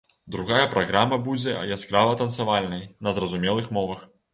Другая 0.35 0.63
праграма 0.71 1.21
будзе 1.29 1.55
яскрава-танцавальнай 1.75 2.87
на 3.07 3.19
зразумелых 3.21 3.75
мовах. 3.81 4.07